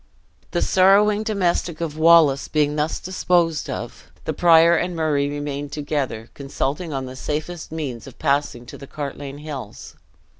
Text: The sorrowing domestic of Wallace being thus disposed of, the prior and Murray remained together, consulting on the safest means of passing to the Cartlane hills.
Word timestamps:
The 0.49 0.63
sorrowing 0.63 1.21
domestic 1.21 1.79
of 1.79 1.95
Wallace 1.95 2.47
being 2.47 2.75
thus 2.75 2.99
disposed 2.99 3.69
of, 3.69 4.09
the 4.25 4.33
prior 4.33 4.75
and 4.75 4.95
Murray 4.95 5.29
remained 5.29 5.71
together, 5.73 6.31
consulting 6.33 6.91
on 6.91 7.05
the 7.05 7.15
safest 7.15 7.71
means 7.71 8.07
of 8.07 8.17
passing 8.17 8.65
to 8.65 8.79
the 8.79 8.87
Cartlane 8.87 9.37
hills. 9.41 9.95